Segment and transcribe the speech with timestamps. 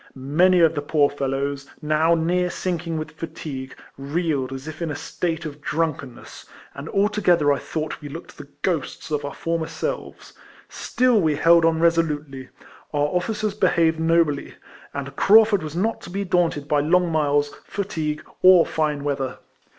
[0.15, 4.95] Many of the poor fellows, now near sinking with fatigue, reeled as if in a
[4.95, 9.35] state of drunkenness, and altogether I thouo ht we looked the o hosts of our
[9.35, 10.33] former selves;
[10.69, 12.49] still we held on resolutely:
[12.91, 14.55] our officers behaved nobly;
[14.91, 19.37] and Craufurd was not to be daunted by long miles, fatigue, or fine weather.